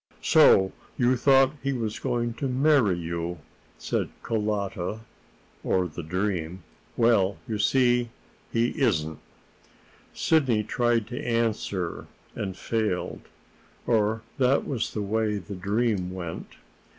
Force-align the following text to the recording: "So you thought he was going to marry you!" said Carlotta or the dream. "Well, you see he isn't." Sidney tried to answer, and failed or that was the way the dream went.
"So 0.23 0.71
you 0.97 1.15
thought 1.15 1.51
he 1.61 1.73
was 1.73 1.99
going 1.99 2.33
to 2.41 2.47
marry 2.47 2.97
you!" 2.97 3.37
said 3.77 4.09
Carlotta 4.23 5.01
or 5.63 5.87
the 5.87 6.01
dream. 6.01 6.63
"Well, 6.97 7.37
you 7.47 7.59
see 7.59 8.09
he 8.51 8.69
isn't." 8.81 9.19
Sidney 10.11 10.63
tried 10.63 11.05
to 11.09 11.23
answer, 11.23 12.07
and 12.33 12.57
failed 12.57 13.21
or 13.85 14.23
that 14.39 14.65
was 14.65 14.91
the 14.91 15.03
way 15.03 15.37
the 15.37 15.53
dream 15.53 16.11
went. 16.11 16.47